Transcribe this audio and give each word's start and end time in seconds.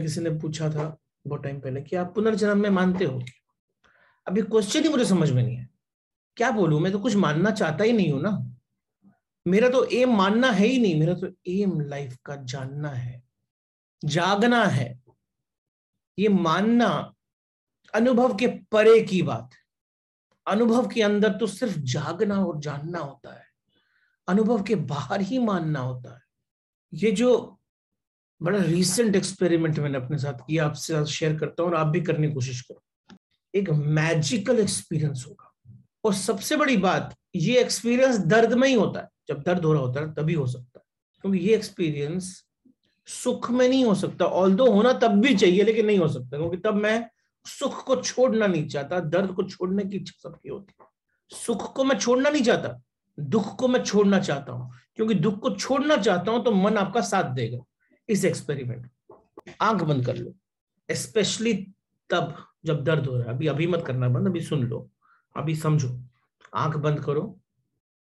आपसे 0.00 0.20
किसी 0.20 0.20
ने 0.20 0.40
पूछा 0.40 0.70
था 0.70 0.98
बहुत 1.26 1.42
टाइम 1.42 1.60
पहले 1.60 1.80
कि 1.80 1.96
आप 1.96 2.14
पुनर्जन्म 2.14 2.60
में 2.60 2.70
मानते 2.70 3.04
हो? 3.04 3.22
अभी 4.26 4.42
क्वेश्चन 4.42 4.82
ही 4.82 4.88
मुझे 4.88 5.04
समझ 5.04 5.30
में 5.30 5.42
नहीं 5.42 5.56
है। 5.56 5.68
क्या 6.36 6.50
बोलूँ? 6.50 6.80
मैं 6.80 6.92
तो 6.92 6.98
कुछ 6.98 7.16
मानना 7.16 7.50
चाहता 7.50 7.84
ही 7.84 7.92
नहीं 7.92 8.12
हूँ 8.12 8.22
ना। 8.22 8.56
मेरा 9.46 9.68
तो 9.68 9.84
एम 9.84 10.16
मानना 10.16 10.50
है 10.50 10.66
ही 10.66 10.78
नहीं। 10.78 11.00
मेरा 11.00 11.14
तो 11.14 11.28
एम 11.46 11.80
लाइफ 11.80 12.16
का 12.24 12.36
जानना 12.36 12.90
है। 12.90 13.22
जागना 14.04 14.64
है। 14.64 15.02
ये 16.18 16.28
मानना 16.28 17.14
अनुभव 17.94 18.36
के 18.36 18.46
परे 18.46 19.00
की 19.00 19.22
बात। 19.22 19.50
अनुभव 20.46 20.88
के 20.88 21.02
अंदर 21.02 21.32
तो 21.32 21.46
सिर्फ़ 21.46 21.78
जागना 21.78 22.44
और 22.44 22.60
जानना 22.60 22.98
होता 22.98 23.34
है। 23.34 23.44
अनुभव 24.28 24.62
के 24.62 24.74
बाहर 24.74 25.20
ही 25.20 25.38
मानना 25.38 25.80
होता 25.80 26.14
है। 26.14 26.22
ये 26.94 27.12
जो 27.12 27.59
बड़ा 28.42 28.58
रीसेंट 28.58 29.16
एक्सपेरिमेंट 29.16 29.78
मैंने 29.78 29.98
अपने 29.98 30.18
साथ 30.18 30.32
किया, 30.32 30.66
आपसे 30.66 30.92
साथ 30.92 31.04
शेयर 31.04 31.38
करता 31.38 31.62
हूँ 31.62 31.70
और 31.70 31.76
आप 31.76 31.86
भी 31.86 32.00
करने 32.00 32.28
की 32.28 32.34
कोशिश 32.34 32.60
करो। 32.60 32.82
एक 33.54 33.70
मैजिकल 33.70 34.58
एक्सपीरियंस 34.58 35.24
होगा। 35.28 35.52
और 36.04 36.14
सबसे 36.14 36.56
बड़ी 36.56 36.76
बात, 36.76 37.16
ये 37.36 37.60
एक्सपीरियंस 37.60 38.16
दर्द 38.18 38.52
में 38.52 38.68
ही 38.68 38.74
होता 38.74 39.00
है। 39.00 39.08
जब 39.28 39.42
दर्द 39.42 39.64
हो 39.64 39.72
रहा 39.72 39.82
होता 39.82 40.00
है, 40.00 40.14
तभी 40.14 40.34
हो 40.34 40.46
सकता 40.46 40.78
है। 40.78 40.82
क्योंकि 41.20 41.38
ये 41.38 41.54
एक्सपीरियंस 41.54 42.44
सुख 43.06 43.50
में 43.50 43.68
नहीं 43.68 43.84
हो 43.84 43.94
सकता। 43.94 44.24
ऑल 44.24 44.60
होना 44.60 44.92
तब 44.92 45.08
भी 45.08 45.34
चाहिए, 45.34 45.62
लेकिन 45.62 45.86
नहीं 45.86 45.98
हो 45.98 46.08
सकता। 46.08 46.36
क्योंकि 46.36 46.56
तब 46.56 46.74
मैं 46.74 47.10
सुख 47.44 47.84
को 47.84 47.96
छोड़ना 47.96 48.46
नहीं 48.46 48.68
चाहता। 48.68 49.00
दर्द 49.00 49.30
को 49.30 49.42
छोड़ने 49.42 49.84
की 49.84 49.96
इच्छा 49.96 50.30
सबकी 50.30 50.48
होती 50.48 50.74
है। 50.80 50.86
सुख 51.30 51.72
को 51.74 51.84
मैं 51.84 51.98
छोड़ना 51.98 52.30
नहीं 52.30 52.42
चाहता। 52.42 52.82
दुख 53.20 53.56
को 53.56 53.68
मैं 53.68 53.82
छोड़ना 53.84 54.20
चाहता 54.20 54.52
हूँ। 54.52 54.72
क्योंकि 54.96 55.14
दुख 55.14 55.40
को 55.40 55.50
छोड़ना 55.50 55.96
चाहता 55.96 56.30
हूँ 56.30 56.44
तो 56.44 56.50
मन 56.50 56.76
आपका 56.76 57.00
साथ 57.00 57.24
देगा। 57.24 57.58
इस 58.08 58.24
एक्सपेरिमेंट 58.24 58.90
आँख 59.60 59.82
बंद 59.82 60.06
कर 60.06 60.16
लो। 60.16 60.34
स्पेशली 60.90 61.54
तब 62.10 62.34
जब 62.64 62.82
दर्द 62.84 63.06
हो 63.06 63.16
रहा 63.16 63.24
है। 63.24 63.34
अभी 63.34 63.46
अभी 63.46 63.66
मत 63.66 63.84
करना 63.86 64.08
बंद, 64.08 64.26
अभी 64.26 64.40
सुन 64.40 64.62
लो। 64.62 64.90
अभी 65.36 65.54
समझो। 65.56 65.88
आँख 66.54 66.76
बंद 66.76 67.00
करो। 67.04 67.40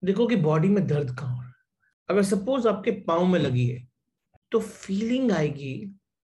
देखो 0.03 0.27
कि 0.27 0.35
बॉडी 0.35 0.69
में 0.69 0.85
दर्द 0.87 1.15
कहाँ 1.19 1.35
हो 1.35 1.41
रहा 1.41 1.49
है। 1.49 1.55
अगर 2.09 2.23
सपोज़ 2.23 2.67
आपके 2.67 2.91
पाँव 2.91 3.25
में 3.25 3.39
लगी 3.39 3.67
है 3.67 3.87
तो 4.51 4.59
फीलिंग 4.59 5.31
आएगी 5.31 5.73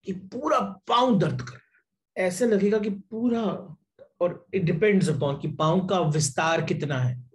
कि 0.05 0.13
पूरा 0.13 0.59
पाँव 0.87 1.17
दर्द 1.19 1.41
कर 1.41 1.53
रहा 1.53 1.79
है। 2.17 2.27
ऐसे 2.27 2.47
लगेगा 2.47 2.79
कि 2.79 2.89
पूरा 2.89 3.41
और 4.21 4.45
इट 4.53 4.63
डिपेंड्स 4.63 5.09
अपॉन 5.09 5.39
कि 5.39 5.47
पाँव 5.47 5.85
का 5.87 5.99
विस्तार 5.99 6.61
कितना 6.61 6.99
है। 6.99 7.29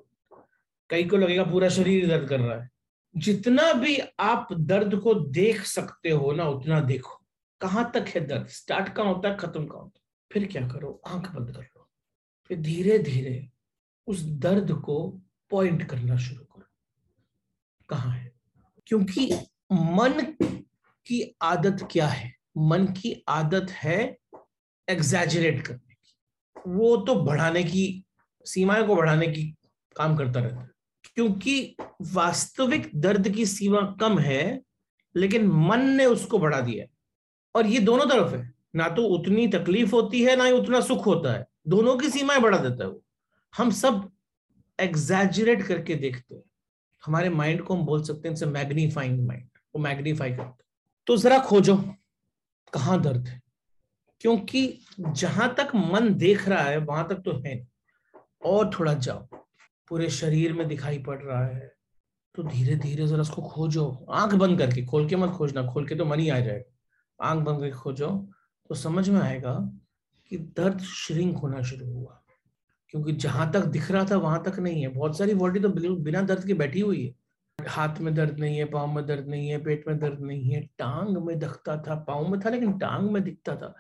कई 0.91 1.05
को 1.05 1.17
लगेगा 1.17 1.45
पूरा 1.45 1.69
शरीर 1.69 2.09
दर्द 2.09 2.29
कर 2.29 2.41
रहा 2.41 2.61
है। 2.63 2.71
जितना 3.17 3.73
भी 3.73 3.99
आप 4.21 4.49
दर्द 4.53 4.97
को 4.97 5.15
देख 5.15 5.63
सकते 5.63 6.11
हो 6.11 6.33
ना, 6.33 6.49
उतना 6.49 6.81
देखो। 6.81 7.27
कहाँ 7.61 7.91
तक 7.95 8.05
है 8.09 8.27
दर्द? 8.27 8.47
स्टार्ट 8.47 8.95
कहाँ 8.95 9.15
होता 9.15 9.29
है? 9.29 9.37
खत्म 9.37 9.67
कहाँ 9.67 9.83
होता 9.83 10.01
है? 10.01 10.07
फिर 10.33 10.53
क्या 10.53 10.69
करो? 10.69 11.03
आँख 11.07 11.31
बंद 11.31 11.57
कर 11.57 11.63
लो। 11.63 11.91
फिर 12.47 12.61
धीरे 12.61 12.99
धीरे 12.99 13.49
उस 14.07 14.23
दर्द 14.23 14.73
को 14.73 15.21
पॉइंट 15.51 15.85
करना 15.85 16.17
शुरू 16.17 16.45
करो। 16.45 16.67
कहा 17.89 18.13
है? 18.13 18.33
क्योंकि 18.87 19.35
मन 19.73 20.37
की 21.07 21.37
आदत 21.43 21.89
क्या 21.91 22.07
है? 22.07 22.35
मन 22.59 22.87
की 22.87 23.25
आदत 23.29 23.67
है 23.71 24.19
एग्जैजरेट 24.89 25.67
करने 25.67 25.95
की। 25.95 26.17
वो 26.67 26.97
तो 26.97 27.15
बढ़ाने 27.15 27.65
की 27.65 28.05
सीमाएँ 28.45 28.87
को 28.87 28.97
बढ़ाने 28.97 29.27
की 29.27 29.55
काम 29.97 30.17
करता 30.17 30.41
रहता 30.41 30.61
है। 30.61 30.76
क्योंकि 31.17 31.77
वास्तविक 32.03 32.91
दर्द 32.95 33.29
की 33.29 33.47
सीमा 33.47 33.81
कम 34.01 34.19
है, 34.19 34.63
लेकिन 35.15 35.47
मन 35.49 35.81
ने 35.81 36.07
उसको 36.07 36.39
बढ़ा 36.39 36.61
दिया 36.61 36.87
और 37.55 37.67
ये 37.67 37.79
दोनों 37.79 38.07
तरफ़ 38.07 38.35
है। 38.35 38.55
ना 38.77 38.89
तो 38.89 39.03
उतनी 39.03 39.47
तकलीफ़ 39.49 39.93
होती 39.93 40.23
है, 40.23 40.37
ना 40.37 40.45
ही 40.45 40.53
उतना 40.53 40.81
सुख 40.81 41.07
होता 41.07 41.33
है। 41.33 41.47
दोनों 41.69 41.97
की 41.97 42.11
सीमाएँ 42.11 42.41
बढ़ा 42.41 42.59
देता 42.59 42.85
है 42.85 42.91
वो। 42.91 43.03
हम 43.57 43.71
सब 43.71 44.11
एग्जैजरेट 44.81 45.63
करके 45.63 45.95
देखते 45.95 46.35
हैं। 46.35 46.43
हमारे 47.03 47.29
माइंड 47.29 47.63
को 47.63 47.75
हम 47.75 47.85
बोल 47.87 48.03
सकते 48.03 48.29
हैं 48.29 48.47
मैग्नीफाइंग 48.47 49.27
माइंड 49.27 49.49
वो 49.75 49.79
मैग्नीफाई 49.79 50.31
करते 50.31 50.65
तो 51.07 51.17
जरा 51.17 51.39
खोजो, 51.39 51.77
कहाँ 52.73 53.01
दर्द 53.03 53.29
है? 53.29 53.41
क्योंकि 54.21 54.79
जहाँ 55.01 55.55
तक 55.55 55.75
मन 55.75 56.15
देख 56.15 56.49
रहा 56.49 56.63
है, 56.63 56.79
वहाँ 56.79 57.09
तक 57.09 57.15
तो 57.15 57.43
है 57.47 57.69
और 58.45 58.71
थोड़ा 58.79 58.95
जाओ। 58.95 59.46
पूरे 59.89 60.11
शरीर 60.11 60.53
में 60.53 60.69
दिखाई 60.69 60.99
पड़ 60.99 61.23
रहा 61.23 61.47
है। 61.47 61.75
तो 62.35 62.43
धीरे 62.43 62.77
धीरे 62.77 63.07
जरा 63.07 63.21
उसको 63.21 63.43
खोजो। 63.43 64.07
आँख 64.11 64.35
बंद 64.35 64.59
करके, 64.59 64.85
खोल 64.85 65.09
के 65.09 65.17
मत 65.17 65.31
खोजना, 65.31 65.73
खोल 65.73 65.87
के 65.87 65.95
तो 65.95 66.05
मन 66.05 66.19
ही 66.19 66.29
आ 66.29 66.41
जाएगा। 66.41 67.25
आँख 67.25 67.45
बंद 67.45 67.61
करके 67.61 67.73
खोजो 67.73 68.31
तो 68.69 68.75
समझ 68.75 69.09
में 69.09 69.21
आएगा 69.21 69.73
कि 70.29 70.39
दर्द 70.39 70.81
श्रिंक 70.81 71.39
होना 71.39 71.63
शुरू 71.63 71.93
हुआ। 71.93 72.23
क्योंकि 72.89 73.13
जहाँ 73.13 73.53
तक 73.53 73.61
दिख 73.61 73.91
रहा 73.91 74.05
था, 74.05 74.17
वहाँ 74.17 74.43
तक 74.43 74.59
नहीं 74.59 74.83
है। 74.83 74.89
बहुत 74.89 75.19
सारी 75.19 75.35
बॉडी 75.35 75.61
तो 75.61 75.69
बिना 75.97 76.23
दर्द 76.23 76.47
के 76.47 76.55
बैठी 76.55 76.81
हुई 76.81 77.07
है। 77.07 77.15
हाथ 77.69 77.99
में 77.99 78.15
दर्द 78.15 78.39
नहीं 78.39 78.59
है, 78.59 78.65
पाँव 78.65 78.93
में 78.93 79.07
दर्द 79.07 79.29
नहीं 79.29 79.49
है, 79.49 79.65
पेट 79.65 79.85
में 79.89 79.99
दर्द 79.99 80.21
नहीं 80.21 80.51
है, 80.51 80.61
टांग 80.61 81.17
में 81.17 81.39
दिखता 81.39 81.77
था, 81.77 81.95
पाँव 81.95 82.29
में 82.29 82.41
था, 82.41 82.51
लेकिन 82.51 82.79
टांग 82.79 83.11
में 83.11 83.25
दिखता 83.25 83.57
था। 83.57 83.75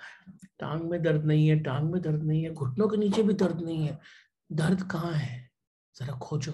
टांग 0.58 0.82
में 0.82 1.02
दर्द 1.02 1.24
नहीं 1.24 1.48
है, 1.48 1.60
टांग 1.60 1.92
में 1.92 2.02
दर्द 2.02 2.22
नहीं 2.22 2.42
है, 2.42 2.54
घुटनों 2.54 2.88
के 2.88 2.96
नीचे 2.96 3.22
भी 3.22 3.34
दर्द 3.34 3.60
नहीं 3.60 3.86
है। 3.86 3.98
दर्द 4.52 4.82
कहाँ 4.82 5.12
है? 5.12 5.45
जरा 5.96 6.14
खोजो। 6.18 6.52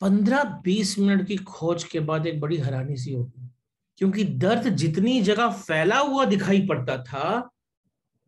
पंद्रह 0.00 0.42
बीस 0.64 0.98
मिनट 0.98 1.26
की 1.26 1.36
खोज 1.36 1.84
के 1.84 2.00
बाद 2.00 2.26
एक 2.26 2.40
बड़ी 2.40 2.56
हैरानी 2.56 2.96
सी 2.96 3.12
होगी 3.12 3.48
क्योंकि 3.98 4.24
दर्द 4.24 4.68
जितनी 4.76 5.20
जगह 5.22 5.50
फैला 5.52 5.98
हुआ 5.98 6.24
दिखाई 6.24 6.66
पड़ता 6.66 6.96
था, 7.04 7.50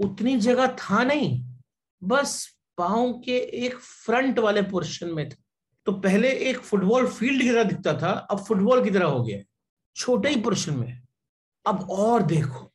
उतनी 0.00 0.36
जगह 0.36 0.66
था 0.80 1.02
नहीं, 1.04 1.44
बस 2.02 2.56
पाओ 2.78 3.12
के 3.20 3.36
एक 3.66 3.78
फ्रंट 3.78 4.38
वाले 4.38 4.62
पोर्शन 4.62 5.10
में 5.14 5.28
था। 5.28 5.36
तो 5.86 5.92
पहले 5.92 6.30
एक 6.50 6.58
फुटबॉल 6.58 7.06
फ़ील्ड 7.08 7.42
की 7.42 7.48
तरह 7.48 7.64
दिखता 7.64 7.92
था, 7.98 8.10
अब 8.10 8.38
फुटबॉल 8.38 8.84
की 8.84 8.90
तरह 8.90 9.06
हो 9.06 9.22
गया 9.24 9.38
छोटे 9.96 10.28
ही 10.28 10.40
पोर्शन 10.40 10.76
में। 10.76 11.02
अब 11.66 11.90
और 11.90 12.22
देखो, 12.22 12.70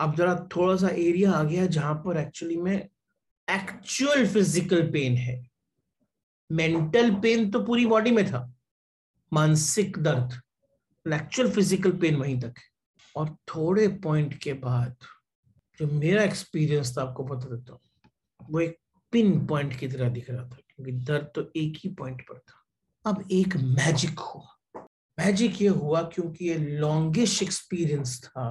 अब 0.00 0.14
जरा 0.16 0.34
थोड़ा 0.56 0.76
सा 0.76 0.88
एरिया 0.88 1.32
आ 1.32 1.42
गया 1.42 1.66
जहाँ 1.68 1.94
पर 2.04 2.18
एक्चुअली 2.18 2.56
में 2.56 2.76
एक्चुअल 3.48 4.26
फ़िज़िकल 4.26 4.90
पेन 4.92 5.16
है। 5.16 5.36
मेंटल 6.50 7.14
पेन 7.20 7.50
तो 7.50 7.62
पूरी 7.64 7.86
बॉडी 7.86 8.10
में 8.10 8.24
था, 8.26 8.52
मानसिक 9.32 9.98
दर्द 9.98 10.40
एक्चुअल 11.06 11.50
फ़िज़िकल 11.50 11.92
पेन 11.98 12.16
वहीं 12.16 12.38
तक 12.40 12.54
है। 12.58 12.64
और 13.16 13.28
थोड़े 13.48 13.86
पॉइंट 14.02 14.34
के 14.42 14.52
बाद 14.54 14.96
जो 15.78 15.86
मेरा 15.88 16.22
एक्सपीरियंस 16.22 16.96
था, 16.96 17.02
आपको 17.02 17.24
बता 17.24 17.48
देता 17.48 17.72
हूँ, 17.72 17.80
वो 18.42 18.60
एक 18.60 18.78
पिन 19.12 19.46
पॉइंट 19.46 19.78
की 19.78 19.88
तरह 19.88 20.08
दिख 20.08 20.30
रहा 20.30 20.42
था, 20.42 20.56
क्योंकि 20.68 20.92
दर्द 20.92 21.30
तो 21.34 21.50
एक 21.56 21.78
ही 21.78 21.90
पॉइंट 21.94 22.22
पर 22.28 22.38
था। 22.38 22.64
अब 23.04 23.24
एक 23.32 23.56
मैजिक 23.56 24.18
हुआ। 24.18 24.86
मैजिक 25.18 25.60
ये 25.62 25.68
हुआ 25.68 26.02
क्योंकि 26.04 26.48
ये 26.48 26.56
लॉन्गेस्ट 26.58 27.42
एक्सपीरियंस 27.42 28.20
था 28.24 28.48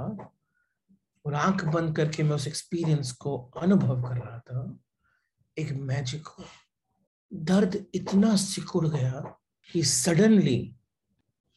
और 1.25 1.33
आँख 1.33 1.63
बंद 1.65 1.95
करके 1.95 2.23
मैं 2.23 2.35
उस 2.35 2.47
एक्सपीरियंस 2.47 3.11
को 3.11 3.37
अनुभव 3.57 4.01
कर 4.01 4.17
रहा 4.17 4.39
था। 4.39 4.77
एक 5.57 5.71
मैजिक 5.71 6.27
हुआ। 6.27 6.45
दर्द 7.33 7.85
इतना 7.95 8.35
सिकुड़ 8.35 8.87
गया 8.87 9.39
कि 9.71 9.83
सडनली 9.83 10.75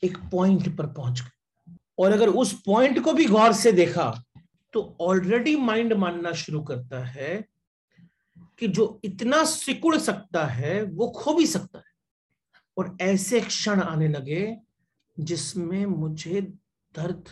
एक 0.04 0.18
पॉइंट 0.18 0.76
पर 0.76 0.86
पहुँच 0.86 1.20
गए। 1.20 1.74
और 1.98 2.12
अगर 2.12 2.28
उस 2.28 2.62
पॉइंट 2.62 3.04
को 3.04 3.12
भी 3.12 3.26
गौर 3.26 3.52
से 3.52 3.72
देखा 3.72 4.24
तो 4.72 4.96
ऑलरेडी 5.00 5.56
माइंड 5.56 5.92
मानना 5.92 6.32
शुरू 6.32 6.62
करता 6.62 7.04
है 7.04 7.48
कि 8.58 8.68
जो 8.68 9.00
इतना 9.04 9.44
सिकुड़ 9.44 9.96
सकता 9.96 10.44
है, 10.44 10.82
वो 10.82 11.08
खो 11.08 11.34
भी 11.34 11.46
सकता 11.46 11.78
है। 11.78 11.84
और 12.78 12.96
ऐसे 13.00 13.40
क्षण 13.40 13.80
आने 13.80 14.08
लगे 14.08 14.56
जिसमें 15.20 15.86
मुझे 15.86 16.40
दर्द 16.94 17.28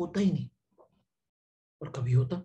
होता 0.00 0.20
ही 0.20 0.30
नहीं। 0.30 0.48
और 1.82 1.88
कभी 1.88 2.12
होता, 2.12 2.36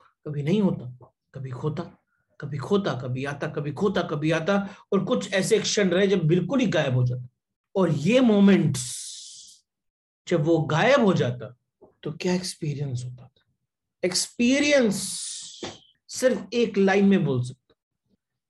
कभी 0.00 0.42
नहीं 0.42 0.62
होता, 0.62 1.12
कभी 1.34 1.50
खोता। 1.50 2.03
कभी 2.40 2.58
खोता, 2.58 2.92
कभी 2.94 3.24
आता, 3.24 3.48
कभी 3.48 3.72
खोता, 3.72 4.02
कभी 4.02 4.30
आता, 4.30 4.56
और 4.92 5.04
कुछ 5.04 5.32
ऐसे 5.32 5.58
क्षण 5.58 5.90
रहे 5.90 6.06
जब 6.06 6.26
बिल्कुल 6.26 6.60
ही 6.60 6.66
गायब 6.66 6.94
हो 6.94 7.04
जाता। 7.06 7.28
और 7.74 7.90
ये 7.90 8.20
मोमेंट्स, 8.20 8.82
जब 10.26 10.44
वो 10.44 10.58
गायब 10.60 11.04
हो 11.04 11.12
जाता 11.14 11.54
तो 12.02 12.12
क्या 12.12 12.34
एक्सपीरियंस 12.34 13.02
होता 13.04 13.24
था? 13.24 13.42
एक्सपीरियंस 14.02 14.96
सिर्फ़ 16.10 16.40
एक 16.54 16.78
लाइन 16.78 17.04
में 17.04 17.24
बोल 17.24 17.42
सकता 17.42 17.74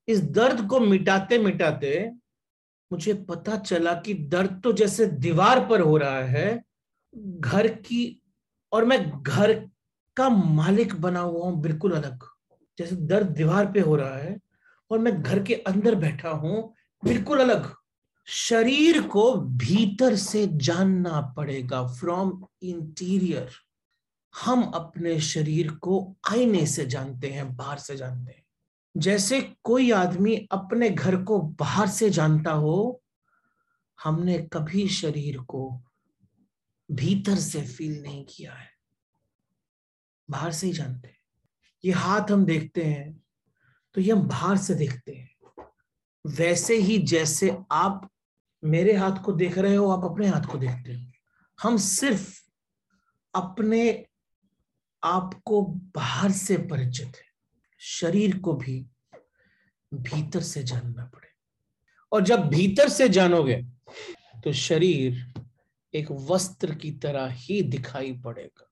इस 0.09 0.23
दर्द 0.31 0.67
को 0.69 0.81
मिटाते 0.81 1.39
मिटाते 1.39 2.11
मुझे 2.91 3.15
पता 3.29 3.57
चला 3.59 3.93
कि 3.95 4.15
दर्द 4.15 4.61
तो 4.65 4.73
जैसे 4.73 5.07
दीवार 5.07 5.65
पर 5.69 5.81
हो 5.81 5.97
रहा 5.97 6.23
है, 6.25 6.63
घर 7.15 7.69
की, 7.69 8.21
और 8.73 8.85
मैं 8.85 8.99
घर 9.23 9.53
का 10.17 10.29
मालिक 10.29 10.95
बना 10.95 11.21
हुआ 11.21 11.45
हूँ, 11.47 11.61
बिल्कुल 11.61 11.93
अलग। 11.93 12.25
जैसे 12.79 12.97
दर्द 12.97 13.27
दीवार 13.27 13.73
पे 13.73 13.81
हो 13.81 13.97
रहा 13.97 14.17
है 14.17 14.39
और 14.91 14.99
मैं 14.99 15.23
घर 15.23 15.43
के 15.43 15.55
अंदर 15.55 15.95
बैठा 15.95 16.31
हूँ, 16.31 16.75
बिल्कुल 17.05 17.41
अलग। 17.41 17.75
शरीर 18.27 19.03
को 19.03 19.35
भीतर 19.35 20.17
से 20.17 20.47
जानना 20.47 21.21
पड़ेगा 21.37 21.87
फ्रॉम 21.87 22.47
इंटीरियर 22.63 23.51
हम 24.35 24.63
अपने 24.63 25.21
शरीर 25.21 25.71
को 25.71 26.17
आईने 26.31 26.67
से 26.67 26.87
जानते 26.87 27.29
हैं, 27.29 27.57
बाहर 27.57 27.79
से 27.79 27.97
जानते 27.97 28.33
हैं। 28.33 28.43
जैसे 28.97 29.41
कोई 29.65 29.91
आदमी 29.91 30.49
अपने 30.53 30.91
घर 30.91 31.17
को 31.23 31.39
बाहर 31.39 31.89
से 31.89 32.11
जानता 32.11 32.53
हो, 32.53 33.03
हमने 34.05 34.39
कभी 34.53 34.89
शरीर 34.89 35.39
को 35.39 35.83
भीतर 36.91 37.35
से 37.35 37.63
फील 37.63 38.03
नहीं 38.03 38.25
किया 38.25 38.53
है। 38.53 38.69
बाहर 40.31 40.53
से 40.53 40.67
ही 40.67 40.73
जानते 40.73 41.09
ये 41.85 41.93
हाथ 41.93 42.31
हम 42.31 42.45
देखते 42.45 42.85
हैं 42.85 43.23
तो 43.95 44.01
ये 44.01 44.13
हम 44.13 44.23
बाहर 44.23 44.57
से 44.57 44.75
देखते 44.75 45.13
हैं। 45.13 45.31
वैसे 46.25 46.77
ही 46.77 46.99
जैसे 46.99 47.57
आप 47.73 48.09
मेरे 48.63 48.95
हाथ 48.97 49.23
को 49.25 49.33
देख 49.33 49.59
रहे 49.59 49.75
हो, 49.75 49.91
आप 49.91 50.05
अपने 50.05 50.27
हाथ 50.27 50.43
को 50.43 50.59
देखते 50.59 50.95
हो। 50.95 51.11
हम 51.59 51.77
सिर्फ़ 51.77 52.41
अपने 53.35 54.07
आप 55.03 55.35
को 55.45 55.63
बाहर 55.95 56.33
से 56.33 56.57
परिचित 56.57 57.07
है। 57.07 57.33
शरीर 57.81 58.39
को 58.39 58.53
भी 58.53 58.87
भीतर 59.93 60.41
से 60.41 60.63
जानना 60.63 61.05
पड़े। 61.05 61.29
और 62.13 62.23
जब 62.23 62.49
भीतर 62.49 62.89
से 62.89 63.09
जानोगे 63.09 63.63
तो 64.45 64.53
शरीर 64.53 65.33
एक 65.95 66.11
वस्त्र 66.11 66.75
की 66.75 66.91
तरह 66.93 67.29
ही 67.31 67.61
दिखाई 67.63 68.13
पड़ेगा। 68.13 68.71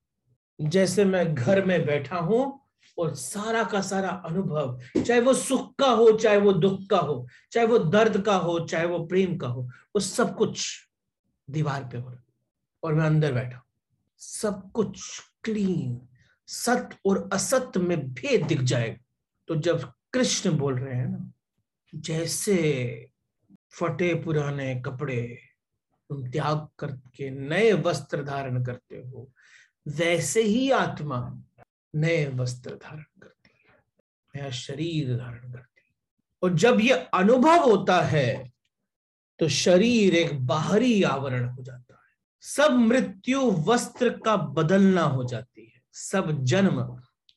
जैसे 0.61 1.05
मैं 1.05 1.35
घर 1.35 1.65
में 1.65 1.85
बैठा 1.87 2.19
हूँ 2.19 2.62
और 2.99 3.15
सारा 3.15 3.65
का 3.65 3.81
सारा 3.81 4.09
अनुभव, 4.09 4.81
चाहे 5.03 5.21
वो 5.21 5.35
सुख 5.35 5.75
का 5.79 5.91
हो, 5.91 6.11
चाहे 6.13 6.39
वो 6.39 6.53
दुख 6.53 6.87
का 6.87 6.99
हो, 6.99 7.27
चाहे 7.53 7.67
वो 7.67 7.79
दर्द 7.79 8.23
का 8.23 8.37
हो, 8.37 8.59
चाहे 8.61 8.87
वो 8.87 8.99
प्रेम 9.07 9.37
का 9.37 9.49
हो, 9.49 9.63
वो 9.63 10.01
सब 10.01 10.37
कुछ 10.37 10.69
दीवार 11.51 11.89
पे 11.93 11.99
हो 11.99 12.11
रहा 12.11 12.23
और 12.83 12.95
मैं 12.95 13.07
अंदर 13.07 13.33
बैठा 13.33 13.63
सब 14.19 14.71
कुछ 14.73 15.21
क्लीन 15.45 16.01
सत्य 16.47 16.97
और 17.07 17.29
असत्य 17.33 17.81
में 17.81 18.13
भेद 18.15 18.47
दिख 18.47 18.61
जाएगा। 18.61 18.97
तो 19.49 19.57
जब 19.57 19.93
कृष्ण 20.13 20.51
बोल 20.59 20.79
रहे 20.79 20.95
हैं 20.95 21.09
ना, 21.09 21.33
जैसे 21.95 23.09
फटे 23.71 24.15
पुराने 24.15 24.75
कपड़े 24.75 25.39
तुम 26.11 26.31
त्याग 26.31 26.69
करके 26.79 27.31
नए 27.31 27.73
वस्त्र 27.73 28.23
धारण 28.23 28.65
करते 28.65 28.97
हो, 28.97 29.31
वैसे 29.89 30.43
ही 30.43 30.71
आत्मा 30.71 31.19
नए 31.95 32.27
वस्त्र 32.29 32.75
धारण 32.75 33.03
करती 33.23 33.51
है, 33.59 33.75
नया 34.35 34.51
शरीर 34.51 35.17
धारण 35.17 35.53
करती 35.53 35.83
है। 35.87 35.95
और 36.43 36.55
जब 36.55 36.81
ये 36.81 36.95
अनुभव 37.15 37.71
होता 37.71 38.01
है 38.01 38.53
तो 39.39 39.49
शरीर 39.49 40.15
एक 40.15 40.39
बाहरी 40.47 41.03
आवरण 41.03 41.49
हो 41.49 41.63
जाता 41.63 41.95
है। 41.95 42.01
सब 42.41 42.73
मृत्यु 42.73 43.51
वस्त्र 43.69 44.11
का 44.19 44.37
बदलना 44.37 45.03
हो 45.03 45.25
जाती 45.25 45.65
है। 45.65 45.83
सब 45.93 46.43
जन्म 46.45 46.81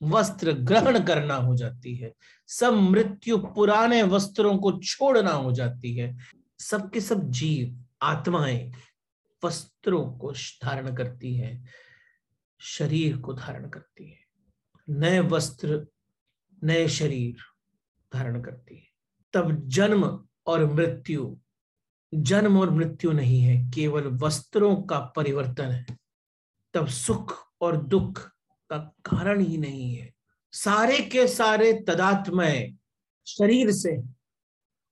वस्त्र 0.02 0.52
ग्रहण 0.52 1.04
करना 1.06 1.36
हो 1.36 1.56
जाती 1.56 1.96
है। 1.96 2.14
सब 2.48 2.74
मृत्यु 2.74 3.38
पुराने 3.38 4.02
वस्त्रों 4.04 4.58
को 4.58 4.72
छोड़ना 4.80 5.32
हो 5.32 5.52
जाती 5.52 5.96
है। 5.96 6.16
सबके 6.60 7.02
सब 7.02 7.30
जीव, 7.30 7.86
आत्माएँ 8.02 8.72
वस्त्रों 9.44 10.06
को 10.14 10.32
धारण 10.64 10.96
करती 10.96 11.36
है, 11.36 11.64
शरीर 12.62 13.18
को 13.18 13.34
धारण 13.34 13.70
करती 13.70 14.10
है। 14.10 14.25
नए 14.90 15.20
वस्त्र, 15.20 15.88
नए 16.64 16.88
शरीर 16.88 17.36
धारण 18.14 18.42
करती 18.42 18.76
है। 18.76 18.88
तब 19.34 19.68
जन्म 19.68 20.28
और 20.48 20.74
मृत्यु, 20.74 21.38
जन्म 22.14 22.60
और 22.60 22.70
मृत्यु 22.70 23.12
नहीं 23.12 23.42
है, 23.42 23.72
केवल 23.72 24.04
वस्त्रों 24.04 24.76
का 24.76 25.00
परिवर्तन 25.00 25.66
है। 25.66 25.86
तब 26.74 26.88
सुख 26.88 27.52
और 27.62 27.78
दुख 27.78 28.20
का 28.70 28.78
कारण 28.78 29.42
ही 29.42 29.58
नहीं 29.58 29.96
है। 29.96 30.14
सारे 30.52 31.00
के 31.00 31.28
सारे 31.28 31.74
तदात्मय 31.74 32.76
शरीर 33.28 33.72
से 33.72 34.04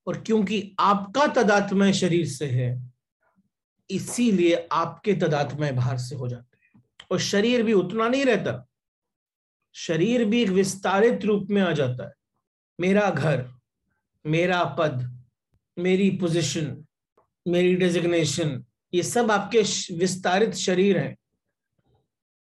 और 0.07 0.22
क्योंकि 0.22 0.75
आपका 0.80 1.28
तदात्मय 1.28 1.94
शरीर 1.94 2.28
से 2.28 2.46
है, 2.46 2.92
इसीलिए 3.89 4.68
आपके 4.72 5.13
तदात्मय 5.13 5.72
बाहर 5.72 5.98
से 5.98 6.16
हो 6.16 6.28
जाते 6.28 6.57
हैं। 6.66 6.84
और 7.12 7.19
शरीर 7.19 7.63
भी 7.63 7.74
उतना 7.74 8.07
नहीं 8.07 8.25
रहता 8.25 8.68
शरीर 9.75 10.25
भी 10.25 10.42
एक 10.44 10.50
विस्तारित 10.50 11.25
रूप 11.25 11.48
में 11.52 11.62
आ 11.62 11.72
जाता 11.72 12.08
है। 12.08 12.14
मेरा 12.80 13.10
घर, 13.10 13.46
मेरा 14.25 14.64
पद, 14.80 15.25
मेरी 15.78 16.10
पोजीशन 16.12 16.86
मेरी 17.48 17.75
डेजिग्नेशन 17.75 18.64
ये 18.94 19.04
सब 19.04 19.31
आपके 19.31 19.62
विस्तारित 19.96 20.54
शरीर 20.54 20.98
हैं। 20.98 21.16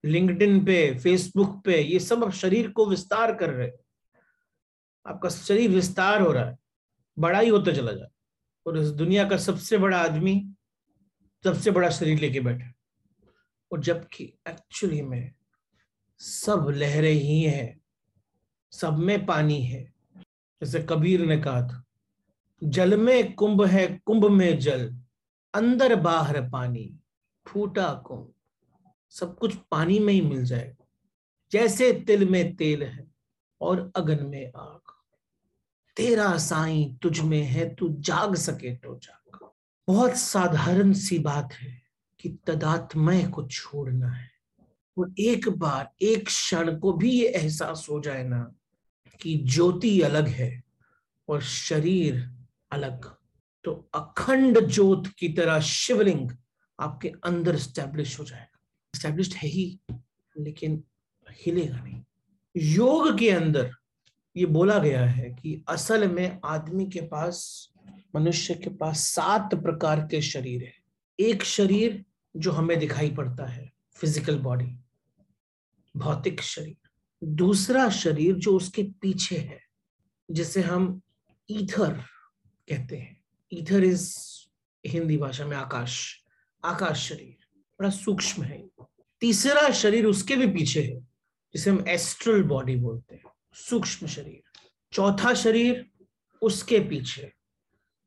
लिंक्डइन 0.03 0.63
पे 0.65 0.99
फेसबुक 0.99 1.61
पे, 1.65 1.81
ये 1.81 1.99
सब 1.99 2.23
आप 2.23 2.31
शरीर 2.31 2.69
को 2.71 2.85
विस्तार 2.85 3.35
कर 3.35 3.49
रहे 3.49 3.69
आपका 5.05 5.29
शरीर 5.29 5.69
विस्तार 5.69 6.21
हो 6.21 6.31
रहा 6.31 6.45
है, 6.45 6.57
बड़ा 7.17 7.39
ही 7.39 7.49
होता 7.49 7.71
चला 7.71 7.91
जाए 7.91 8.09
और 8.65 8.77
इस 8.77 8.89
दुनिया 8.91 9.27
का 9.29 9.37
सबसे 9.37 9.77
बड़ा 9.77 9.97
आदमी, 9.97 10.35
सबसे 11.43 11.71
बड़ा 11.71 11.89
शरीर 11.89 12.19
लेके 12.19 12.39
बैठे 12.39 12.71
और 13.71 13.79
जबकि 13.79 14.23
एक्चुअली 14.47 15.01
में 15.01 15.31
सब 16.23 16.67
लहरें 16.69 17.11
ही 17.11 17.41
हैं, 17.43 17.81
सब 18.71 18.97
में 18.97 19.25
पानी 19.25 19.61
है। 19.61 19.83
जैसे 20.61 20.79
कबीर 20.79 21.25
ने 21.25 21.37
कहा 21.37 21.61
था, 21.61 21.83
जल 22.63 22.97
में 22.97 23.33
कुंभ 23.33 23.65
है, 23.65 23.87
कुंभ 24.05 24.29
में 24.31 24.59
जल, 24.59 24.97
अंदर 25.53 25.95
बाहर 25.95 26.41
पानी, 26.49 26.99
फूटा 27.47 27.93
कुंभ। 27.93 28.33
सब 29.09 29.37
कुछ 29.37 29.55
पानी 29.71 29.99
में 29.99 30.13
ही 30.13 30.21
मिल 30.21 30.45
जाएगा, 30.45 30.85
जैसे 31.51 31.91
तिल 31.93 32.29
में 32.29 32.55
तेल 32.55 32.83
है 32.83 33.07
और 33.61 33.91
अगन 33.95 34.25
में 34.25 34.51
आग। 34.55 34.93
तेरा 35.97 36.37
साई 36.37 36.97
तुझ 37.01 37.19
में 37.19 37.43
है, 37.43 37.75
तू 37.75 37.89
जाग 37.89 38.35
सके 38.35 38.75
तो 38.75 38.99
जाग। 38.99 39.49
बहुत 39.87 40.15
साधारण 40.15 40.93
सी 40.93 41.19
बात 41.19 41.53
है 41.53 41.81
कि 42.19 42.29
तदात्मय 42.47 43.23
को 43.23 43.47
छोड़ना 43.47 44.09
है। 44.09 44.32
और 44.97 45.13
एक 45.19 45.49
बार, 45.49 45.89
एक 46.01 46.25
क्षण 46.25 46.77
को 46.79 46.93
भी 46.93 47.11
ये 47.11 47.27
एहसास 47.27 47.87
हो 47.89 47.99
जाए 47.99 48.23
ना 48.23 48.39
कि 49.21 49.35
ज्योति 49.45 50.01
अलग 50.01 50.27
है 50.27 50.63
और 51.29 51.41
शरीर 51.41 52.29
अलग। 52.71 53.05
तो 53.65 53.89
अखंड 53.95 54.59
ज्योत 54.67 55.07
की 55.07 55.29
तरह 55.29 55.59
शिवलिंग 55.59 56.29
आपके 56.79 57.11
अंदर 57.23 57.57
स्टैब्लिश 57.57 58.19
हो 58.19 58.23
जाएगा। 58.25 58.59
स्टैब्लिश 58.93 59.35
है 59.35 59.49
ही, 59.49 59.79
लेकिन 60.35 60.83
हिलेगा 61.45 61.81
नहीं। 61.83 62.01
योग 62.55 63.17
के 63.19 63.29
अंदर 63.29 63.71
ये 64.35 64.45
बोला 64.45 64.77
गया 64.79 65.05
है 65.05 65.29
कि 65.29 65.63
असल 65.69 66.07
में 66.07 66.39
आदमी 66.45 66.85
के 66.85 67.01
पास, 67.01 67.69
मनुष्य 68.15 68.53
के 68.53 68.69
पास 68.69 69.07
सात 69.07 69.55
प्रकार 69.55 69.99
के 70.01 70.21
शरीर 70.21 70.63
है। 70.63 70.73
एक 71.19 71.43
शरीर 71.43 72.03
जो 72.35 72.51
हमें 72.51 72.79
दिखाई 72.79 73.11
पड़ता 73.11 73.45
है 73.45 73.71
फ़िज़िकल 73.95 74.39
बॉडी 74.39 74.65
भौतिक 75.95 76.41
शरीर। 76.41 76.89
दूसरा 77.23 77.89
शरीर 77.89 78.35
जो 78.35 78.55
उसके 78.55 78.83
पीछे 78.83 79.37
है, 79.37 79.59
जिसे 80.31 80.61
हम 80.61 81.01
ईथर 81.51 82.03
कहते 82.69 82.97
हैं। 82.97 83.23
ईथर 83.53 83.83
इज़ 83.83 84.17
हिंदी 84.85 85.17
भाषा 85.17 85.45
में 85.45 85.57
आकाश 85.57 86.23
आकाश 86.65 87.09
शरीर, 87.09 87.37
बड़ा 87.79 87.89
सूक्ष्म 87.89 88.43
है। 88.43 88.69
तीसरा 89.21 89.69
शरीर 89.69 90.05
उसके 90.05 90.35
भी 90.35 90.47
पीछे 90.47 90.83
है, 90.83 90.99
जिसे 91.53 91.69
हम 91.69 91.85
एस्ट्रल 91.87 92.43
बॉडी 92.43 92.75
बोलते 92.75 93.15
हैं, 93.15 93.23
सूक्ष्म 93.53 94.07
शरीर। 94.07 94.43
चौथा 94.93 95.33
शरीर 95.33 95.91
उसके 96.41 96.79
पीछे, 96.79 97.33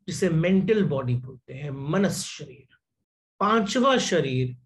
जिसे 0.09 0.28
मेंटल 0.28 0.85
बॉडी 0.85 1.14
बोलते 1.14 1.55
हैं, 1.55 1.71
मनस 1.71 2.25
शरीर। 2.25 2.69
पांचवा 3.40 3.99
शरीर 3.99 4.57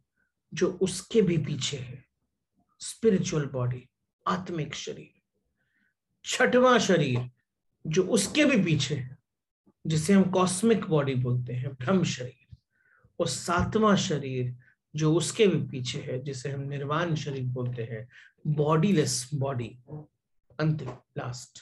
जो 0.55 0.79
उसके 0.83 1.23
भी 1.23 1.39
पीछे 1.39 1.77
है 1.77 2.10
स्पिरिचुअल 2.81 3.47
बॉडी 3.47 3.89
आत्मिक 4.27 4.75
शरीर। 4.75 5.21
छठवां 6.25 6.79
शरीर, 6.79 7.31
जो 7.87 8.03
उसके 8.03 8.45
भी 8.45 8.65
पीछे 8.65 8.95
है, 8.95 9.19
जिसे 9.87 10.13
हम 10.13 10.23
कॉस्मिक 10.23 10.85
बॉडी 10.85 11.15
बोलते 11.15 11.53
हैं, 11.53 11.73
ब्रह्म 11.75 12.05
शरीर। 12.05 12.57
और 13.21 13.29
सातवां 13.29 13.97
शरीर, 13.97 14.57
जो 14.97 15.15
उसके 15.15 15.47
भी 15.47 15.67
पीछे 15.67 16.01
है, 16.01 16.23
जिसे 16.23 16.51
हम 16.51 16.61
निर्वाण 16.61 17.15
शरीर 17.15 17.43
बोलते 17.43 17.83
हैं 17.83 18.09
बॉडीलेस 18.47 19.31
बॉडी 19.35 19.79
अंतिम 20.61 20.89
लास्ट 20.91 21.61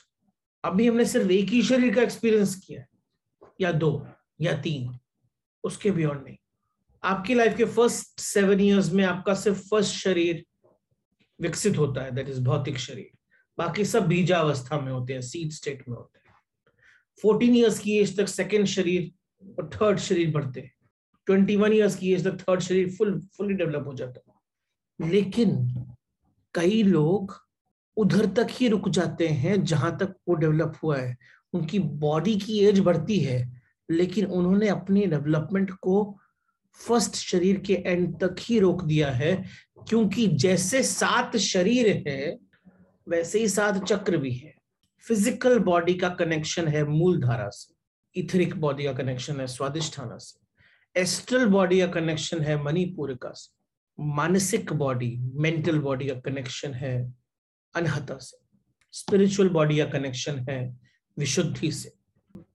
अभी 0.64 0.88
हमने 0.88 1.04
सिर्फ़ 1.04 1.30
एक 1.30 1.48
ही 1.48 1.62
शरीर 1.62 1.94
का 1.94 2.02
एक्सपीरियंस 2.02 2.54
किया 2.54 2.80
है, 2.80 2.88
या 3.60 3.72
दो, 3.72 4.08
या 4.40 4.56
तीन, 4.60 4.98
उसके 5.64 6.04
और 6.04 6.24
नहीं। 6.24 6.36
आपकी 7.02 7.34
लाइफ 7.34 7.56
के 7.56 7.64
फ़र्स्ट 7.64 8.20
सेवन 8.20 8.60
इयर्स 8.60 8.92
में 8.92 9.04
आपका 9.04 9.34
सिर्फ़ 9.34 9.58
फ़र्स्ट 9.58 9.94
शरीर 9.94 10.46
विकसित 11.40 11.78
होता 11.78 12.02
है 12.02 12.10
दैट 12.10 12.28
इज़ 12.28 12.40
भौतिक 12.40 12.78
शरीर। 12.78 13.10
बाकी 13.58 13.84
सब 13.84 14.06
बीजावस्था 14.06 14.80
में 14.80 14.92
होते 14.92 15.12
हैं 15.12 15.20
सीड 15.20 15.50
स्टेट 15.50 15.88
में 15.88 15.96
होते 15.96 16.18
हैं। 16.18 16.34
फोर्टीन 17.22 17.56
ईयर्स 17.56 17.78
की 17.78 17.98
एज 17.98 18.16
तक 18.16 18.28
सेकेंड 18.28 18.66
शरीर 18.66 19.10
और 19.58 19.70
थर्ड 19.74 19.98
शरीर 19.98 20.30
बढ़ते 20.30 20.60
हैं। 20.60 20.72
ट्वेंटी 21.26 21.56
वन 21.56 21.72
ईयर्स 21.72 21.96
की 21.96 22.12
एज 22.12 22.26
तक 22.26 22.40
थर्ड 22.40 22.60
शरीर 22.60 22.90
फुल 22.90 23.20
फुली 23.20 23.54
डेवलप 23.54 23.84
हो 23.86 23.94
जाता 23.94 24.20
है। 24.28 25.10
लेकिन 25.10 25.56
कई 26.54 26.82
लोग 26.82 27.34
उधर 27.96 28.26
तक 28.26 28.46
ही 28.50 28.68
रुक 28.68 28.88
जाते 28.88 29.28
हैं, 29.28 29.64
जहाँ 29.64 29.96
तक 29.98 30.14
वो 30.28 30.34
डेवलप 30.34 30.78
हुआ 30.82 30.98
है। 30.98 31.16
उनकी 31.52 31.78
बॉडी 31.78 32.36
की 32.36 32.58
एज 32.60 32.80
बढ़ती 32.80 33.18
है, 33.18 33.62
लेकिन 33.90 34.26
उन्होंने 34.26 34.68
अपनी 34.68 35.06
डेवलपमेंट 35.06 35.70
को 35.70 36.18
फ़र्स्ट 36.72 37.14
शरीर 37.14 37.58
के 37.58 37.74
एंड 37.74 38.20
तक 38.20 38.36
ही 38.40 38.58
रोक 38.58 38.84
दिया 38.84 39.10
है 39.10 39.44
क्योंकि 39.86 40.26
जैसे 40.26 40.82
सात 40.82 41.36
शरीर 41.36 41.86
है, 42.08 42.36
वैसे 43.06 43.38
ही 43.38 43.48
सात 43.48 43.84
चक्र 43.84 44.16
भी 44.16 44.32
है। 44.32 44.54
फ़िज़िकल 45.04 45.58
बॉडी 45.58 45.94
का 45.94 46.08
कनेक्शन 46.08 46.68
है 46.68 46.84
मूल 46.84 47.20
धारा 47.20 47.48
से। 47.48 47.74
इथरिक 48.16 48.54
बॉडी 48.54 48.84
का 48.84 48.92
कनेक्शन 48.92 49.40
है 49.40 49.46
स्वादिष्ठाना 49.46 50.16
से। 50.18 51.00
एस्ट्रल 51.00 51.46
बॉडी 51.46 51.78
का 51.80 51.86
कनेक्शन 51.86 52.40
है 52.40 52.62
मणिपूरिका 52.62 53.32
से। 53.32 53.56
मानसिक 53.98 54.72
बॉडी 54.72 55.16
मेंटल 55.34 55.78
बॉडी 55.78 56.08
का 56.08 56.14
कनेक्शन 56.20 56.74
है 56.74 57.14
अनहता 57.74 58.16
से। 58.18 58.38
स्पिरिचुअल 58.94 59.48
बॉडी 59.48 59.78
का 59.78 59.84
कनेक्शन 59.84 60.38
है 60.48 60.58
विशुद्धि 61.16 61.70
से। 61.72 61.92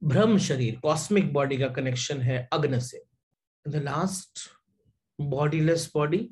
ब्रह्म 0.04 0.38
शरीर 0.38 0.80
कॉस्मिक 0.84 1.34
बॉडी 1.34 1.58
का 1.58 1.68
कनेक्शन 1.68 2.22
है 2.22 2.48
अग्न 2.54 2.80
से। 2.80 3.04
The 3.66 3.76
last 3.76 4.40
bodyless 5.20 5.92
body 5.96 6.30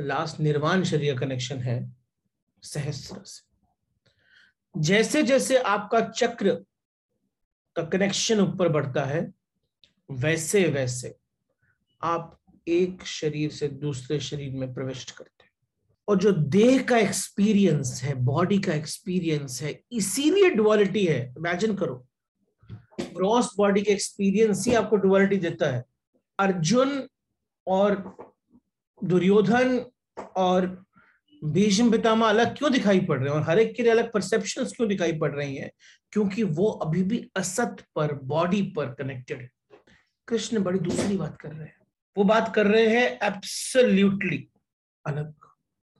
last 0.00 0.40
निर्वाण 0.40 0.84
शरीर 0.84 1.18
कनेक्शन 1.18 1.58
है 1.58 1.96
सहस्र 2.62 3.22
से। 3.24 3.52
जैसे 4.80 5.22
जैसे 5.22 5.58
आपका 5.58 6.00
चक्र 6.00 6.64
का 7.76 7.82
कनेक्शन 7.82 8.40
ऊपर 8.40 8.68
बढ़ता 8.68 9.04
है, 9.04 9.32
वैसे 10.10 10.64
वैसे 10.64 11.16
आप 12.02 12.40
एक 12.68 13.04
शरीर 13.04 13.50
से 13.50 13.68
दूसरे 13.68 14.20
शरीर 14.20 14.52
में 14.52 14.74
प्रविष्ट 14.74 15.10
करते 15.10 15.44
हैं। 15.44 15.52
और 16.08 16.18
जो 16.18 16.32
देह 16.32 16.82
का 16.82 16.98
एक्सपीरियंस 16.98 18.00
है 18.02 18.14
बॉडी 18.14 18.58
का 18.58 18.74
एक्सपीरियंस 18.74 19.62
है, 19.62 19.82
इसीलिए 19.92 20.50
डुअलिटी 20.50 21.04
है। 21.06 21.34
इमेजिन 21.38 21.76
करो 21.76 22.06
ग्रॉस 23.00 23.54
बॉडी 23.56 23.82
का 23.82 23.92
एक्सपीरियंस 23.92 24.66
ही 24.66 24.74
आपको 24.74 24.96
डुअलिटी 24.96 25.36
देता 25.36 25.70
है। 25.70 25.84
अर्जुन 26.38 27.08
और 27.66 28.16
दुर्योधन 29.04 29.86
और 30.36 30.84
भीष्म 31.44 31.90
पितामह 31.90 32.26
अलग 32.26 32.58
क्यों 32.58 32.72
दिखाई 32.72 33.00
पड़ 33.00 33.18
रहे 33.18 33.28
हैं? 33.28 33.36
और 33.36 33.42
हर 33.42 33.58
एक 33.58 33.76
के 33.76 33.82
लिए 33.82 33.92
अलग 33.92 34.12
परसेप्शन 34.12 34.64
क्यों 34.64 34.88
दिखाई 34.88 35.12
पड़ 35.12 35.32
रही 35.32 35.56
हैं? 35.56 35.70
क्योंकि 36.12 36.42
वो 36.42 36.66
अभी 36.66 37.02
भी 37.02 37.30
असत 37.36 37.76
पर 37.96 38.14
बॉडी 38.14 38.62
पर 38.62 38.86
कनेक्टेड 38.86 39.40
है। 39.40 39.50
कृष्ण 40.28 40.62
बड़ी 40.62 40.78
दूसरी 40.78 41.16
बात 41.16 41.40
कर 41.40 41.48
रहे 41.48 41.64
हैं। 41.64 41.76
वो 42.18 42.24
बात 42.24 42.54
कर 42.54 42.66
रहे 42.66 42.86
हैं 42.86 43.18
एब्सोल्यूटली 43.22 44.48
अलग। 45.06 45.34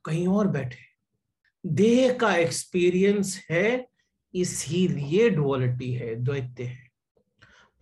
कहीं 0.05 0.29
और 0.29 0.49
बैठे। 0.49 0.93
देह 1.67 2.13
का 2.13 2.37
एक्सपीरियंस 2.37 3.47
है, 3.51 3.89
इसीलिए 4.35 5.31
डुअलिटी 5.31 5.93
है 5.93 6.15
द्वैत्य 6.15 6.65
है। 6.65 6.91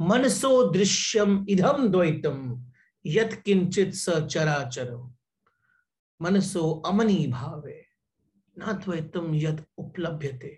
मनसो 0.01 0.71
दृश्यम 0.71 1.47
इधम 1.49 1.89
द्वैतम। 1.89 2.70
यत 3.05 3.43
किंचित 3.45 3.95
स 3.95 4.09
चराचर। 4.11 4.91
मनसो 6.23 6.71
अमनी 6.87 7.27
भावे। 7.27 7.87
यद 9.37 9.65
उपलब्ध 9.79 10.49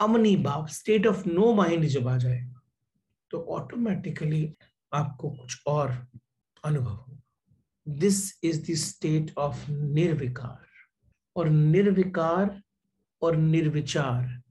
अमनी 0.00 0.36
भाव 0.36 0.66
स्टेट 0.66 1.06
ऑफ़ 1.06 1.28
नो 1.28 1.52
माइंड 1.54 1.84
जब 1.84 2.08
आ 2.08 2.16
जाए 2.16 2.52
तो 3.30 3.42
ऑटोमेटिकली 3.42 4.54
आपको 4.92 5.30
कुछ 5.30 5.62
और 5.66 6.06
अनुभव 6.64 7.18
this 7.88 8.44
is 8.44 8.70
the 8.70 8.74
state 8.74 9.34
of 9.38 9.70
निर्विकार। 9.70 10.66
और 11.36 11.48
निर्विकार 11.48 12.62
और 13.22 13.36
निर्विचार 13.36 14.42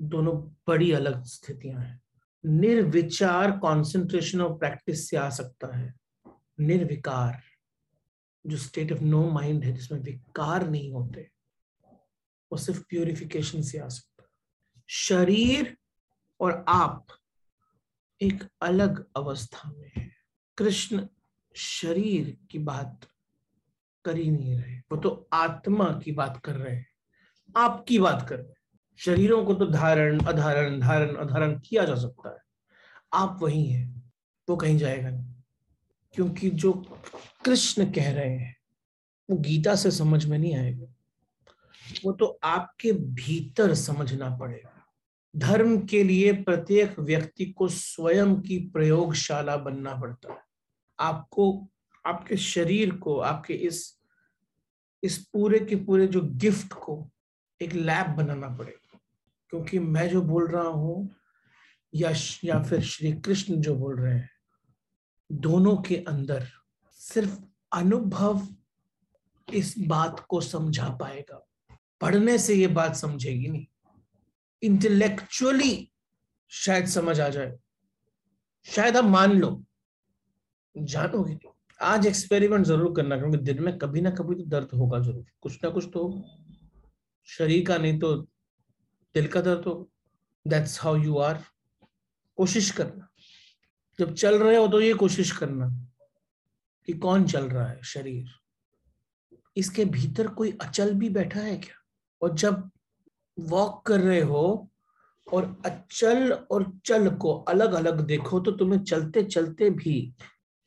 दोनों 0.00 0.36
बड़ी 0.68 0.92
अलग 0.92 1.24
स्थितियाँ 1.24 1.80
हैं। 1.80 2.00
निर्विचार 2.46 3.50
कंसंट्रेशन 3.50 4.40
और 4.40 4.58
प्रैक्टिस 4.58 5.10
से 5.10 5.16
आ 5.16 5.28
सकता 5.30 5.76
है। 5.76 6.01
निर्विकार, 6.60 7.42
जो 8.46 8.56
स्टेट 8.56 8.92
ऑफ़ 8.92 9.00
नो 9.00 9.30
माइंड 9.30 9.64
है, 9.64 9.72
जिसमें 9.72 10.00
विकार 10.00 10.70
नहीं 10.70 10.92
होते, 10.92 11.30
वो 12.52 12.56
सिर्फ़ 12.56 12.84
प्योरिफिकेशन 12.88 13.62
से 13.62 13.78
आ 13.78 13.88
सकता 13.88 14.12
शरीर 14.88 15.78
और 16.40 16.64
आप 16.68 17.06
एक 18.22 18.48
अलग 18.62 19.06
अवस्था 19.16 19.72
में 19.72 19.92
है। 19.96 20.10
कृष्ण 20.58 21.06
शरीर 21.56 22.38
की 22.50 22.58
बात 22.58 23.08
कर 24.04 24.16
ही 24.16 24.30
नहीं 24.30 24.56
रहे। 24.60 24.78
वो 24.78 24.96
तो 24.96 25.28
आत्मा 25.32 26.00
की 26.04 26.12
बात 26.12 26.40
कर 26.44 26.56
रहे 26.56 26.76
हैं। 26.76 26.86
आपकी 27.56 27.98
बात 27.98 28.28
कर 28.28 28.36
रहे 28.36 28.48
हैं। 28.48 28.78
शरीरों 28.96 29.44
को 29.44 29.54
तो 29.54 29.66
धारण, 29.66 30.20
अधारण 30.20 30.80
धारण, 30.80 31.16
अधारण 31.16 31.60
किया 31.60 31.84
जा 31.84 31.94
सकता 31.94 32.30
है। 32.30 32.38
आप 33.12 33.38
वही 33.42 33.66
हैं। 33.66 34.12
वो 34.48 34.56
कहीं 34.56 34.78
जाएगा 34.78 35.10
नहीं। 35.10 35.31
क्योंकि 36.14 36.50
जो 36.50 36.72
कृष्ण 37.44 37.92
कह 37.92 38.12
रहे 38.12 38.36
हैं, 38.36 38.56
वो 39.30 39.36
गीता 39.36 39.74
से 39.74 39.90
समझ 39.90 40.26
में 40.26 40.38
नहीं 40.38 40.56
आएगा। 40.56 40.86
वो 42.04 42.12
तो 42.12 42.40
आपके 42.44 42.92
भीतर 42.92 43.74
समझना 43.74 44.36
पड़ेगा। 44.36 44.86
धर्म 45.36 45.86
के 45.86 46.04
लिए 46.04 46.32
प्रत्येक 46.32 46.98
व्यक्ति 46.98 47.44
को 47.46 47.68
स्वयं 47.68 48.40
की 48.40 48.58
प्रयोगशाला 48.58 49.56
बनना 49.56 49.94
पड़ता 49.94 50.32
है। 50.32 50.38
आपको, 51.00 51.68
आपके 52.06 52.36
शरीर 52.36 52.90
को, 52.96 53.18
आपके 53.18 53.54
इस 53.54 53.98
इस 55.04 55.18
पूरे 55.18 55.58
के 55.58 55.76
पूरे 55.76 56.06
जो 56.06 56.20
गिफ्ट 56.20 56.72
को 56.72 57.10
एक 57.62 57.72
लैब 57.72 58.06
बनाना 58.06 58.48
पड़ेगा। 58.48 58.98
क्योंकि 59.50 59.78
मैं 59.78 60.08
जो 60.08 60.22
बोल 60.22 60.48
रहा 60.48 60.68
हूँ, 60.68 61.16
या 61.94 62.12
या 62.44 62.62
फिर 62.62 62.80
श्री 62.80 63.12
कृष्ण 63.12 63.56
जो 63.56 63.76
बोल 63.76 64.00
रहे 64.00 64.14
हैं 64.14 64.31
दोनों 65.32 65.76
के 65.76 65.96
अंदर 66.08 66.46
सिर्फ़ 67.00 67.38
अनुभव 67.72 68.46
इस 69.48 69.74
बात 69.78 70.20
को 70.28 70.40
समझा 70.40 70.88
पाएगा। 71.00 71.46
पढ़ने 72.00 72.36
से 72.38 72.54
ये 72.54 72.66
बात 72.68 72.96
समझेगी 72.96 73.48
नहीं। 73.48 73.66
इंटेलेक्चुअली 74.62 75.88
शायद 76.52 76.86
समझ 76.86 77.18
आ 77.20 77.28
जाए। 77.28 77.56
शायद 78.66 78.96
आप 78.96 79.04
मान 79.04 79.32
लो। 79.32 79.62
जानोगे 80.74 81.38
आज 81.80 82.06
एक्सपेरिमेंट 82.06 82.66
ज़रूर 82.66 82.94
करना, 82.96 83.16
क्योंकि 83.18 83.38
दिन 83.38 83.62
में 83.62 83.76
कभी 83.78 84.00
ना 84.00 84.10
कभी 84.10 84.34
तो 84.34 84.44
दर्द 84.46 84.68
होगा 84.74 84.98
ज़रूर। 84.98 85.24
कुछ 85.40 85.58
ना 85.64 85.70
कुछ 85.70 85.88
तो 85.94 86.02
शरीर 87.28 87.64
का 87.66 87.76
नहीं 87.78 87.98
तो 87.98 88.16
दिल 89.14 89.26
का 89.26 89.40
दर्द 89.40 89.64
हो 89.66 89.74
दैट्स 90.46 90.80
हाउ 90.82 90.96
यू 90.96 91.18
आर 91.18 91.42
कोशिश 92.38 92.70
करना। 92.70 93.08
जब 93.98 94.14
चल 94.14 94.38
रहे 94.38 94.56
हो 94.56 94.68
तो 94.68 94.80
ये 94.80 94.92
कोशिश 94.94 95.30
करना 95.32 95.68
कि 96.88 96.92
कौन 96.92 97.24
चल 97.24 97.44
रहा 97.44 97.66
है, 97.66 97.82
शरीर। 97.82 98.30
इसके 99.56 99.84
भीतर 99.84 100.28
कोई 100.28 100.56
अचल 100.60 100.94
भी 100.94 101.08
बैठा 101.08 101.40
है 101.40 101.56
क्या? 101.56 101.74
और 102.22 102.34
जब 102.34 102.70
वॉक 103.38 103.82
कर 103.86 104.00
रहे 104.00 104.20
हो 104.20 104.68
और 105.32 105.44
अचल 105.66 106.32
और 106.32 106.72
चल 106.84 107.10
को 107.10 107.32
अलग 107.38 107.72
अलग 107.72 108.00
देखो 108.00 108.40
तो 108.40 108.52
तुम्हें 108.52 108.82
चलते 108.84 109.22
चलते 109.22 109.70
भी 109.70 110.14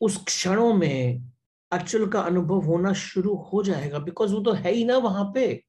उस 0.02 0.24
क्षणों 0.24 0.74
में 0.74 1.30
अचल 1.72 2.08
का 2.08 2.22
अनुभव 2.22 2.62
होना 2.62 2.94
शुरू 2.94 3.36
हो 3.36 3.64
जाएगा। 3.64 4.00
बिकॉज़ 4.00 4.34
वो 4.34 4.40
तो 4.40 4.52
है 4.52 4.72
ही 4.72 4.86
ना 4.86 4.98
वहाँ 4.98 5.32
पे। 5.36 5.64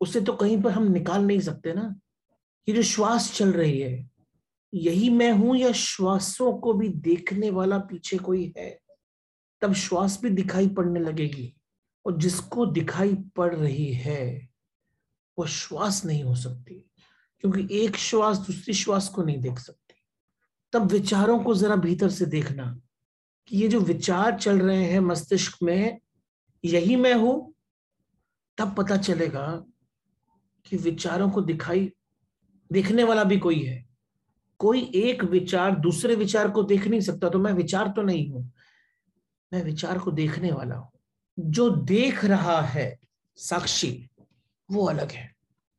उसे 0.00 0.20
तो 0.20 0.32
कहीं 0.32 0.62
पर 0.62 0.70
हम 0.70 0.90
निकाल 0.92 1.22
नहीं 1.22 1.40
सकते 1.40 1.72
ना। 1.72 1.94
ये 2.68 2.74
जो 2.74 2.82
श्वास 2.82 3.32
चल 3.34 3.52
रही 3.52 3.80
है 3.80 4.10
यही 4.74 5.10
मैं 5.10 5.32
हूँ 5.32 5.56
या 5.56 5.72
श्वासों 5.72 6.58
को 6.58 6.72
भी 6.72 6.88
देखने 6.88 7.50
वाला 7.50 7.78
पीछे 7.78 8.18
कोई 8.18 8.54
है? 8.58 8.80
तब 9.60 9.72
श्वास 9.72 10.22
भी 10.22 10.30
दिखाई 10.30 10.68
पड़ने 10.68 11.00
लगेगी 11.00 11.56
और 12.06 12.18
जिसको 12.18 12.66
दिखाई 12.66 13.14
पड़ 13.14 13.54
रही 13.54 13.92
है, 13.92 14.48
वो 15.38 15.46
श्वास 15.46 16.04
नहीं 16.04 16.24
हो 16.24 16.34
सकती, 16.34 16.74
क्योंकि 17.40 17.84
एक 17.84 17.96
श्वास 17.96 18.38
दूसरी 18.38 18.74
श्वास 18.74 19.08
को 19.08 19.22
नहीं 19.22 19.40
देख 19.40 19.58
सकती। 19.58 19.94
तब 20.72 20.92
विचारों 20.92 21.38
को 21.38 21.54
जरा 21.54 21.76
भीतर 21.76 22.10
से 22.10 22.26
देखना 22.26 22.80
कि 23.46 23.56
ये 23.56 23.68
जो 23.68 23.80
विचार 23.80 24.38
चल 24.38 24.58
रहे 24.58 24.84
हैं 24.84 25.00
मस्तिष्क 25.00 25.58
में, 25.62 26.00
यही 26.64 26.96
मैं 26.96 27.14
हूँ? 27.14 27.54
तब 28.58 28.74
पता 28.74 28.96
चलेगा 28.96 29.64
कि 30.64 30.76
विचारों 30.76 31.30
को 31.30 31.40
दिखाई, 31.40 31.92
देखने 32.72 33.04
वाला 33.04 33.24
भी 33.24 33.38
कोई 33.38 33.62
है। 33.62 33.91
कोई 34.62 34.92
एक 34.94 35.24
विचार 35.24 35.78
दूसरे 35.78 36.14
विचार 36.14 36.50
को 36.50 36.62
देख 36.62 36.86
नहीं 36.86 37.00
सकता 37.00 37.28
तो 37.28 37.38
मैं 37.38 37.52
विचार 37.52 37.88
तो 37.88 38.02
नहीं 38.02 38.30
हूँ। 38.30 38.52
मैं 39.52 39.64
विचार 39.64 39.98
को 39.98 40.10
देखने 40.10 40.52
वाला 40.52 40.74
हूँ। 40.74 40.90
जो 41.40 41.70
देख 41.70 42.24
रहा 42.24 42.60
है 42.60 42.98
साक्षी, 43.36 44.08
वो 44.70 44.84
अलग 44.84 45.10
है। 45.10 45.34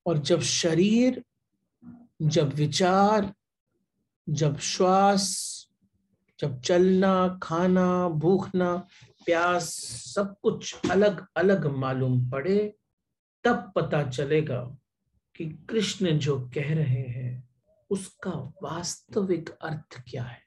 और 0.05 0.17
जब 0.17 0.41
शरीर, 0.41 1.23
जब 2.21 2.53
विचार, 2.53 3.33
जब 4.29 4.59
श्वास, 4.59 5.23
जब 6.39 6.61
चलना, 6.61 7.39
खाना, 7.43 8.09
भूखना, 8.09 8.87
प्यास, 9.25 9.69
सब 10.15 10.35
कुछ 10.43 10.75
अलग 10.91 11.25
अलग 11.35 11.65
मालूम 11.65 12.29
पड़े, 12.29 12.75
तब 13.43 13.71
पता 13.75 14.03
चलेगा 14.03 14.77
कि 15.35 15.45
कृष्ण 15.69 16.19
जो 16.19 16.49
कह 16.55 16.73
रहे 16.75 17.01
हैं 17.01 17.52
उसका 17.93 18.31
वास्तविक 18.63 19.50
अर्थ 19.62 20.01
क्या 20.09 20.23
है? 20.23 20.41